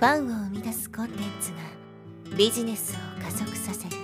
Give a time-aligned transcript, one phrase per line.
[0.00, 1.58] ファンを生み出すコンテンツが
[2.34, 3.96] ビジネスを加速させる。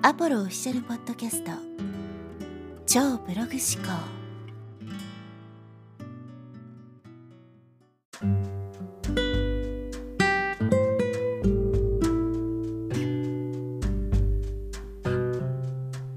[0.00, 1.50] アポロオフィシャルポッドキャスト。
[2.86, 3.92] 超ブログ思考。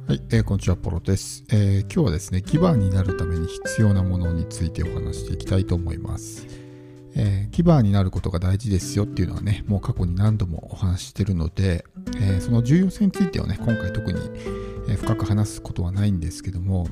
[0.07, 6.63] はい、えー、こんにちは、ポロです、えー、今日はですね、ギバーになるために必要なものについてお話していきたいと思います。
[7.16, 11.85] えー、ギバーになることが大事ですよっていうのはね、もう過去に何度もお話ししてるので、
[12.17, 14.20] えー、その重要性についてはね、今回特に、
[14.98, 16.88] 深く話すことはないんですけども、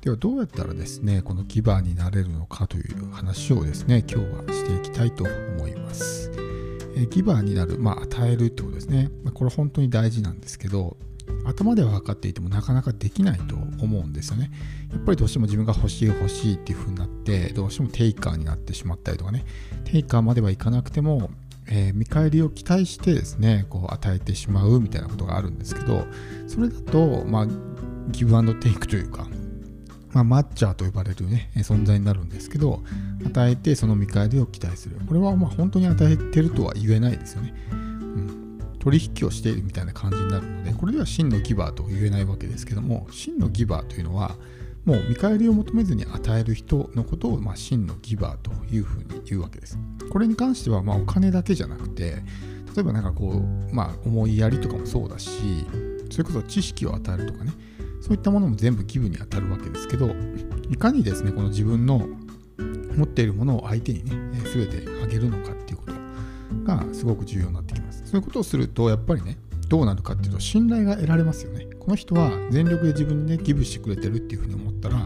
[0.00, 6.30] ではどうやったらですね、このギバーになれるのかという話をですね、今日はしていきたいと思います。
[6.96, 9.10] えギバーになる、まあ、与えるってことですね。
[9.24, 10.96] まこれ本当に大事なんですけど、
[11.44, 14.50] 頭では分かっていてもなかなかできないと思うんですよね。
[14.92, 19.44] やっぱりどうしても自分が欲しい欲しいっていう風になってどうしてもテイカーになってしまったりとかね
[19.84, 21.30] テイカーまではいかなくても、
[21.66, 26.06] えー、見返りを期待してですねこう与えてしまうみたいなことがあるんですけど
[26.46, 27.46] それだとまあ
[28.10, 29.26] ギブアンドテイクというか
[30.12, 32.82] まあ、マッチャーと呼ばれるね、存在になるんですけど、
[33.26, 34.96] 与えてその見返りを期待する。
[35.06, 37.54] これはまあ本当に与えてるとは言えないですよね。
[38.78, 44.36] 取引をしているみたいな感じになるのでこれでは真のギバーと言えないわけですけども真のギバーというのは
[44.84, 49.78] もう見返りを求めずに与える人のことを、まあ、真のギバーというふうに言うわけです。
[50.10, 52.22] これに関しては、まあ、お金だけじゃなくて
[52.74, 55.66] 例えばなんかこう、まあ、思いやりとかもそうだし
[56.10, 57.52] それこそ知識を与えるとかね
[58.00, 60.10] そういったものも全部ギブに当たるわけですけど
[60.70, 62.08] いかにですねこの自分の
[62.96, 65.92] 持っているものを相手にね全てあげるのかっていうこと
[66.64, 67.67] がすごく重要になって。
[68.08, 69.36] そういうことをすると、やっぱりね、
[69.68, 71.66] どうなるかっていうと、信頼が得られますよね。
[71.78, 74.96] この人は全力で自分にね、ギブしてくれてるっていうふうに思ったら、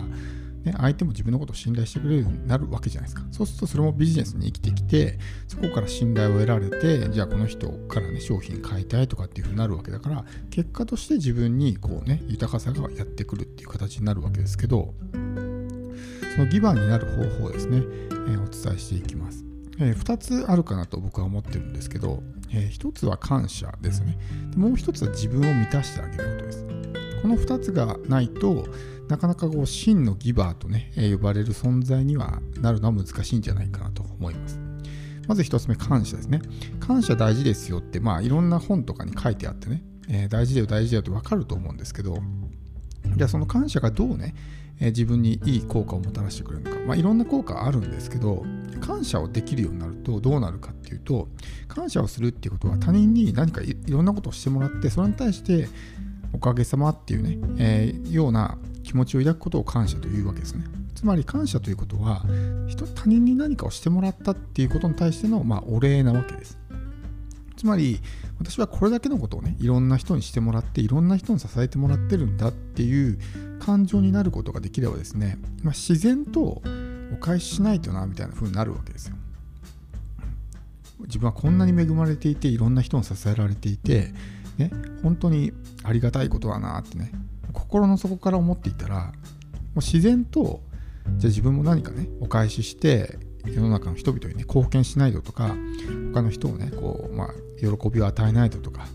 [0.62, 3.27] ね、相手も自分のことを信頼してくれるようになるわけじゃないですか。
[3.33, 15.18] そうするとそれもビジネスに生きてきて、そこから信頼を得られて、じゃあこの人からね、商品買いたいとかっていうふうになるわけだから、結果として自分にこうね、豊かさがやってくるっていう形になるわけですけど、そ
[16.39, 19.52] のギバーになる方法ですね、えー、お伝えしていきます。
[19.79, 24.19] えー、2つあるかなと僕は思ってるんですけど、えー、1つは感謝ですね。
[24.51, 26.67] でもう1つは自分を満たしてあげることです。
[27.23, 28.67] この2つがないと
[29.09, 34.61] なかなかこう真のギバーとね、えー、呼ばれる存在にはなるのは難しいんじゃないかなと思います。
[35.29, 36.43] まず1つ目感謝ですね。
[36.81, 42.19] 感謝大事ですよってまあいろんな本とかに書いてあってね、えー、大事だよ大事だよって分かると思うんですけど
[43.17, 44.35] じゃあその感謝がどうね、
[44.83, 48.45] えー、自分にいい効果をもたらしてくれるのか、まあ、いろんな効果あるんですけど
[48.81, 51.29] 感謝をできるようになるとどうなるかっていうと
[51.69, 55.69] 感謝をするっていうことは他人に何かいろんなことをしてもらってそれに対して
[56.33, 60.65] おかげさまっていうね、えー、ような気持ちを抱くことを感謝というわけですね。
[60.95, 62.25] つまり感謝ということは
[62.69, 66.59] 人他人に何かをしてもらったっていうことに対しての、まあ、お礼なわけです。
[67.62, 68.00] つまり
[68.40, 73.20] 私はこれだけのことをねいろんな人にしてもらっていろんな人に支えてもらってるんだっていう
[73.61, 76.61] 感情になることができればですね、まあ、自然と
[77.12, 79.17] お返ししないとなみたいな風になるわけですよ。
[81.02, 84.12] 自分はこんなに恵まれていていろんな人に支えられていて、
[84.58, 84.73] ね、
[85.05, 85.52] 本当に
[85.84, 87.12] ありがたいことだなってね
[87.52, 90.61] 心の底から思っていたらもう自然と
[91.17, 95.55] じゃあ自分も何かねお返しして世の中の人々にね貢献しないととか
[96.13, 98.86] 他の人をねこう、まあ、喜びを与えないととか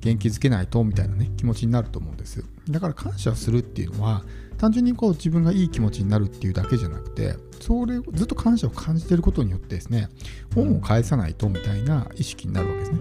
[0.00, 2.44] 元気づけないとみたいなね気持ちになると思うんです。
[2.68, 4.22] だから感謝するっていうのは
[4.56, 10.08] 単純にこう自分がいい気持ちになるっていうだけじゃなくてそれをずっと感謝を感じていることによってですね
[10.56, 12.98] 恩を返さないとみたいな意識になるわけですね。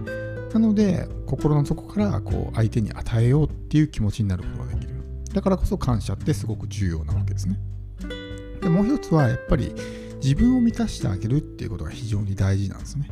[0.54, 4.96] なので心の底からこう相手に与えようっていう気持ちになることができる。
[5.34, 7.60] だからこそ感謝ってすごく重要なわけですね。
[8.62, 9.74] でもう一つはやっぱり
[10.22, 13.10] 自分を満たしてあげるっていうことが非常に大事なんですね。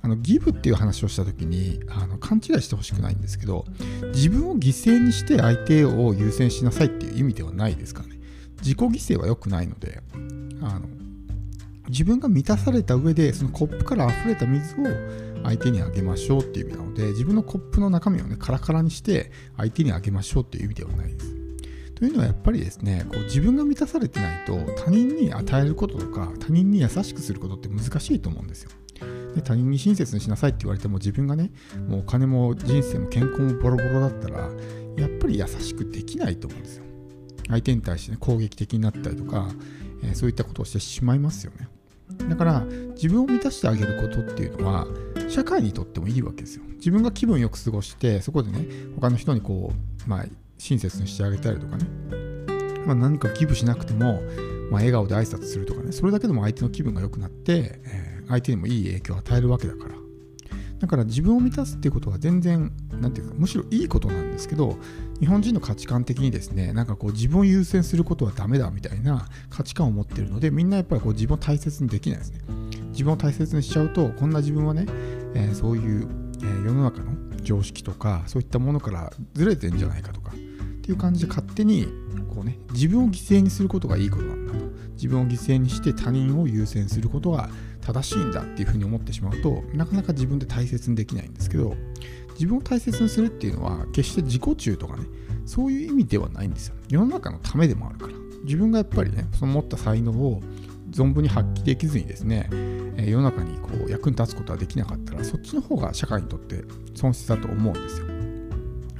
[0.00, 3.64] あのギブっていう話をした時にあの勘違いしてほしくないんですけど
[4.14, 8.20] 自分を犠牲にして相手を優先しなさいっていう意味ではないですからね。
[8.60, 10.02] 自己犠牲は良くないので
[10.62, 10.86] あの
[11.88, 14.84] 自分が満たされた上でそのコップから溢れた水を
[15.44, 21.37] 相手にあげましょうっていう意味なので自分のコップの中身をねカラカラにして相手にあげましょうっていう意味ではないです。
[21.98, 28.70] というのはやっぱりですねこう自分が満たされてないと他人に与えることとか他人に優しくすることって難しいと思うんですよ。
[29.34, 31.50] で他人に親切にしなさいって言われても自分がね
[31.88, 34.48] もうお金も人生も健康もボロボロだったら
[34.96, 36.84] やっぱり優しくできないと思うんですよ。
[37.48, 39.48] 相手に対して、ね、攻撃的になったりとか、
[40.04, 41.68] えー、そういったことをしてしまいますよね。
[42.28, 42.64] だから
[42.94, 44.86] 自分を満たしてあげることっていうのは
[45.28, 46.62] 社会にとってもいいわけですよ。
[46.76, 49.72] 自分が気分よく過ごしてそこでね他の人にこ
[50.06, 50.24] うまあ
[50.58, 51.86] 親切にしてあげたりとかね、
[52.86, 54.20] まあ、何か寄付しなくても、
[54.70, 55.92] まあ、笑顔で挨拶するとかね。
[55.92, 59.94] それだけでも相手の気分が良くなって、えー相手にもいい影響を与えるわけだから。
[60.78, 62.70] だから自分を満たすっていうことは全然
[63.00, 64.78] なんていうかむしろいいことなんですけど
[65.18, 72.42] 日本人の価値観的にですねなんかこう自分を優先することはダメだみたいな価値観を持ってるのでみんなやっぱりこう自分を大切にできないですね。
[72.90, 74.86] 自分を大切にしちゃうとこんな自分はね、
[75.34, 76.08] えー、そういう、
[76.42, 77.12] えー、世の中の
[77.42, 80.32] 常識とかそういったものからずれてんじゃないかとか
[80.88, 81.86] っていう感じで勝手に
[82.34, 84.58] こうね自分を犠牲にすることがいいことなんだと。
[84.94, 87.50] 自分を犠牲にして他人を優先することが
[87.82, 91.76] 正しいんだっていうふうに思ってしまうとなかなか自分で大切にできないんですけど
[92.34, 95.04] 自分を大切にするっていうのは決して自己中とかね
[95.46, 98.14] そういう意味ではないんですよ世の中のためでもあるから。
[98.42, 100.40] 自分がやっぱりねその持った才能を
[100.90, 102.48] 存分に発揮できずにですね
[102.96, 106.64] 世の中にこう役に立つことはできなかったらそっちの方が社会にとって
[106.94, 108.17] 損失だと思うんですよ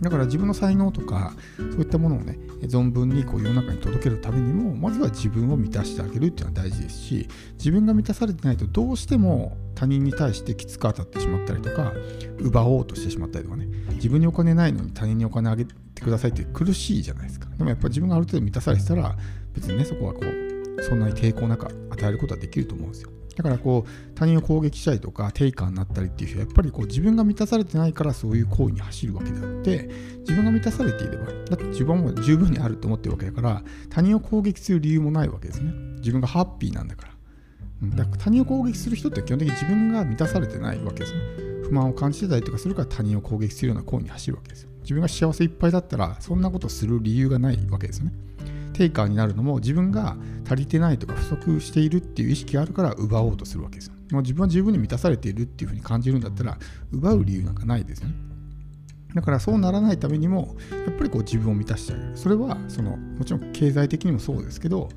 [0.01, 11.93] だから自分の才能とかそういったものをね存分にこう世の中に届けるためにもまずは自分を満たしてあげるっていうのは大事ですし自分が満たされてないとどうしても他人に対してきつく当たってしまったりとか
[12.39, 17.49] 奪おうとしてしまったりとかね自分にお金ないのに他人にお金あげてくださいって苦しいじゃないですか。
[17.57, 19.17] でもやっぱ自分がある程度満たされてたら
[19.55, 23.11] 別にねそこはこうそんなに抵抗なく与えることはできると思うんですよ。
[23.39, 29.89] だからこう他人を攻撃したりとかテイカーになったりっていう人はやっぱりこう自分が満たされてないからそういう行為に走るわけであって
[30.21, 35.73] 自分が満たされていればだって自分も十分にあると思ってるわけだから他人を攻撃する理由もないわけですね。
[35.99, 37.09] 自分がハッピーなんだから。
[37.97, 41.21] だから他人を攻撃する人って基本的に自分が満たされてないわけですね。
[41.63, 44.71] 不満を感じてたりとかするから他人を攻撃するような行為に走るわけですよ。
[44.81, 48.13] 自分が幸せいっぱいだったらそんなことする理由がないわけですよね。
[48.79, 50.17] テイカーになるのも自分が
[50.47, 53.95] 足りてないとか不足しているっていう意識があるから奪おうとするわけですよ。
[54.13, 56.57] もう自分は十分に満たされているっていうふうに感じるんだったら
[56.93, 58.15] 奪う理由なんかないですよね。
[59.15, 60.55] だからそうならないためにも
[60.87, 62.17] やっぱりこう自分を満たしてあげる。
[62.17, 64.91] それはそのもちろん経済的にもそうですけど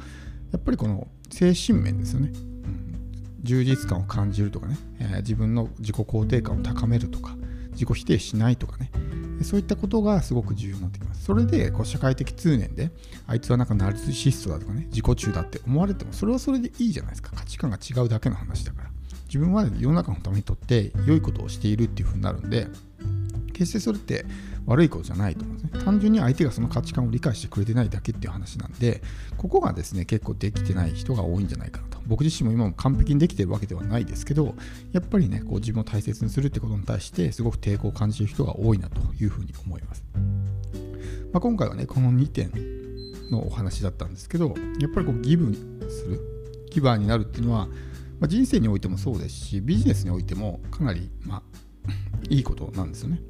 [0.51, 2.31] やっぱりこの精神面ですよね。
[2.35, 2.95] うん、
[3.41, 7.35] 充実感を感じるとかね、えー、自分の自己肯定感を高めるとか
[7.71, 8.91] 自己否定しないとかね
[9.43, 11.23] そういったことがすごく重要になってきます。
[11.23, 12.91] それでこう社会的通念で、
[13.27, 17.31] あいつはなんかナルシストだとかね、自己中だって思われても、それはそれでいいじゃないですか。
[17.35, 18.89] 価値観が違うだけの話だから。
[19.25, 22.67] 自分は世の中のためにとって良いことをしているっていう風になるんで、
[23.53, 24.25] 決してそれって
[24.65, 25.83] 悪いことじゃないと思うんですね。
[25.85, 29.01] 単純に相手がその価値観を理解してくれてないだけっていう話なんで、
[29.37, 31.90] ここがですね、結構できてない人が多いんじゃないかな。
[32.07, 34.55] 僕自身も今も完璧にできてるわけではないですけど、
[34.91, 40.03] やっぱりね、こう自分を大切にするってことに対してすごく抵抗を感じる人が多いなというふうに思います。
[41.33, 42.51] まあ、今回はね、この2点
[43.31, 45.53] のお話だったんですけど、やっぱりこうギブ
[45.89, 46.19] する、
[46.69, 47.67] ギバーになるっていうのは、
[48.19, 51.43] まあ、人生においてもそうですし、ビジネスにおいてもかなり、まあ、
[52.29, 53.21] いいことなんですよね。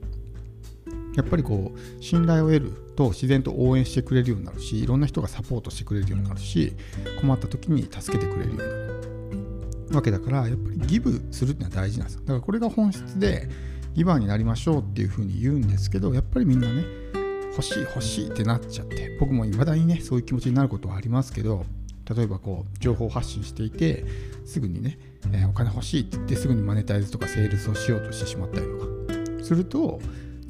[1.16, 6.74] やっぱりこう信頼を得ると自然と応援してくれるようになるしいろんな人がサポートしてくれるようになるし
[7.22, 8.64] 困った時に助けてくれるよ
[9.90, 13.50] うなわけだからやっぱりギブするってのは大事なんですよだからこれが本質で
[13.94, 16.86] ギバーになりましょうっていうふうに言うんですけどやっぱりみんなね
[17.52, 21.66] 欲しい欲しいってなっちゃって僕も未だにねそういう気持ちになることはありますけど
[22.16, 24.06] 例えばこう情報発信していて
[24.46, 24.98] すぐにね、
[25.34, 28.78] えー、お金欲しいって言ってすぐにマネタイズとかセールスをしようとしてしまったりと
[29.40, 30.00] かすると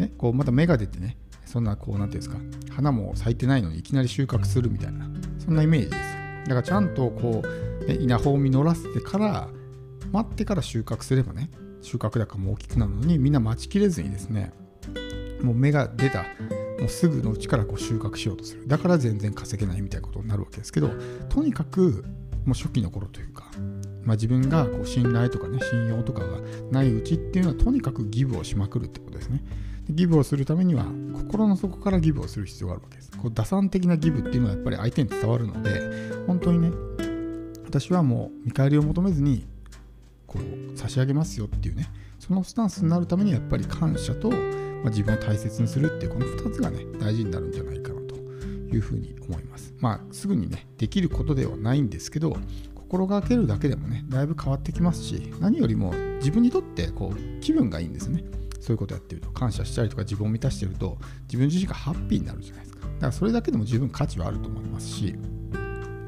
[0.01, 5.07] ね、こうまた芽が出てね、そんなこう、なんていうんですか、花も咲いてないのにいきなり収穫するみたいな、
[5.39, 6.10] そんなイメージです。
[6.43, 9.49] だからちゃんとこう、ね、稲穂を実らせてから、
[10.11, 11.49] 待ってから収穫すればね、
[11.81, 14.51] 収穫高も大きくなるのに、みんな待ちきれずにですね、
[15.41, 16.23] もう芽が出た、
[16.79, 18.67] もうすぐのうちからこう収穫しようとする。
[18.67, 20.89] だから全然稼げないみたいなことになるわけですけど、
[21.29, 22.03] とにかく、
[22.45, 23.51] もう初期の頃というか、
[24.03, 26.39] まあ、自分がこう信頼とかね、信用とかが
[26.71, 29.43] ないうちっていうのは、とにかくギブをしまくるってことですね。
[29.89, 33.11] ギブをするためには心の底からギブをする必要があるわけです。
[33.11, 35.91] こう打算的なギブっていうのはやっぱり相手に伝わるので
[36.27, 36.71] 本当にね
[37.65, 39.45] 私はもう見返りを求めずに
[40.27, 49.73] こう差し上げますよっていうねそのスタンスになるためにやっぱり感謝と、まあ、自分を大切にするっていうこの2つがね大事になるんじゃないかなというふうに思います。
[49.79, 52.35] まあすぐにねできることではないんですけど
[52.75, 58.23] 心がけるだけでもねだいぶ変わってきますし何よりも自分にとってこう気分がいいんですね。
[58.61, 62.81] そういうことやってると感謝したりとか自分を満たしてると自分自身がハッピーになるじゃないですか。
[62.81, 65.13] だからそれだけでも十分価値はあると思いますしや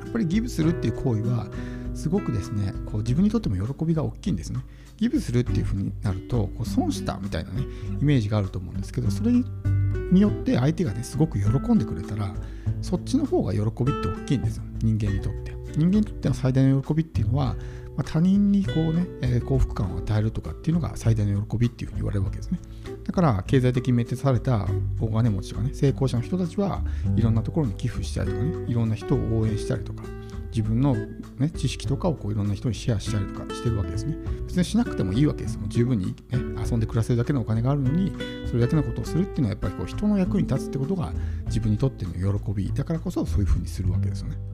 [0.08, 1.48] っぱりギブするっていう行為は
[1.96, 4.60] すごくですねこう自分にとっても喜びが大きいんですね。
[4.98, 7.64] ギブするっていう風になるとこう損したみたいなね
[8.00, 12.34] イメージがあると思うんですけどそれによって相手がねすごく喜んでくれたら
[12.82, 14.64] そっちの方が喜びって大きいんですよ。
[14.80, 15.54] 人間にとって。
[15.76, 17.56] 人間にとっての最大の喜びっていうのは
[17.96, 22.60] まあ、他人にこうね、えー、幸福感を与えるとかっていうのが最大の喜びっていうふうに言われるわけですね。
[23.04, 24.66] だから経済的にメテされた
[25.00, 26.82] 大金持ちとかね成功者の人たちは
[27.16, 30.04] いろんなところに寄付したりとかねいろんな人を応援したりとか
[30.54, 30.96] 自分の、
[31.40, 34.16] ね、知識とかをこういろんな人にシェアしたりとかしてるわけですね。
[34.46, 38.14] 別にしなくてもいいわけですもう十分に、ね、遊んで暮らせるだけのお金があるのに、
[38.46, 41.12] それだけのことをするっていうのはやっぱりこう人の役に立つってことが
[41.48, 44.53] 自分にとっての喜びだからこそそういうふうにするわけですよね。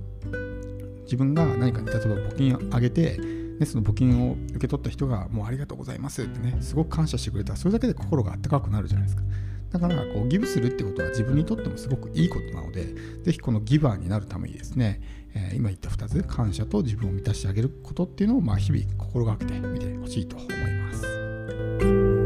[1.10, 9.24] 自分が何かに例えば募金をあげて、ね、その募金を受け取った人がもうありがとうございますってね、すごく感謝してくれたら、それだけで心があったかくなるじゃないですか。
[9.72, 15.02] だからこうギブするってことは自分にとってもすごくいいことなので、ぜひこのギバーになるためにですね、
[15.34, 22.19] えー、今言った2つ、感謝と自分を満たしてあげることっていうのをまあ日々心がけてみてほしいと思います。